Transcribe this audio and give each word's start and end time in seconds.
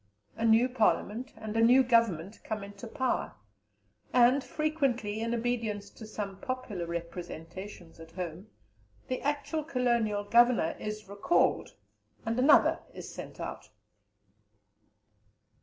A 0.35 0.43
new 0.45 0.67
Parliament 0.67 1.31
and 1.37 1.55
a 1.55 1.61
new 1.61 1.83
Government 1.83 2.43
come 2.43 2.63
into 2.63 2.87
power, 2.87 3.35
and, 4.11 4.43
frequently 4.43 5.19
in 5.21 5.31
obedience 5.31 5.91
to 5.91 6.07
some 6.07 6.39
popular 6.41 6.87
representations 6.87 7.99
at 7.99 8.13
home, 8.13 8.47
the 9.09 9.21
actual 9.21 9.63
Colonial 9.63 10.23
Governor 10.23 10.75
is 10.79 11.07
recalled, 11.07 11.75
and 12.25 12.39
another 12.39 12.79
is 12.95 13.13
sent 13.13 13.39
out. 13.39 13.69